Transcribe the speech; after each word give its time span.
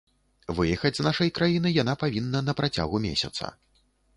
Выехаць 0.59 0.91
з 0.99 1.03
нашай 1.07 1.31
краіны 1.39 1.73
яна 1.75 1.93
павінна 2.05 2.43
на 2.49 2.53
працягу 2.63 3.05
месяца. 3.07 3.53